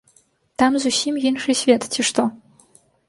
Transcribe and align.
Там 0.61 0.77
зусім 0.85 1.19
іншы 1.31 1.51
свет, 1.63 1.81
ці 1.97 2.01
што? 2.11 2.29